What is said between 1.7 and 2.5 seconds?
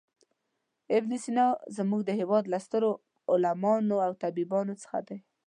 زموږ د هېواد